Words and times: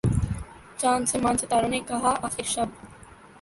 چاند 0.79 1.05
سے 1.09 1.17
ماند 1.23 1.39
ستاروں 1.39 1.69
نے 1.69 1.79
کہا 1.87 2.13
آخر 2.21 2.43
شب 2.53 2.69